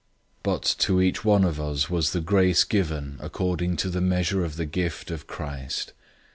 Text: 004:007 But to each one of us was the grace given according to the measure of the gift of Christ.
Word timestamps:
004:007 0.37 0.37
But 0.41 0.63
to 0.79 0.99
each 0.99 1.23
one 1.23 1.43
of 1.43 1.59
us 1.61 1.87
was 1.87 2.11
the 2.11 2.21
grace 2.21 2.63
given 2.63 3.17
according 3.19 3.75
to 3.75 3.89
the 3.91 4.01
measure 4.01 4.43
of 4.43 4.55
the 4.55 4.65
gift 4.65 5.11
of 5.11 5.27
Christ. 5.27 5.93